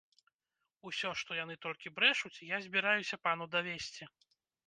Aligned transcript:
Усё, 0.91 1.09
што 1.21 1.37
толькі 1.65 1.85
яны 1.87 1.93
брэшуць, 1.99 2.33
я 2.47 2.57
збіраюся 2.67 3.15
пану 3.27 3.45
давесці! 3.57 4.03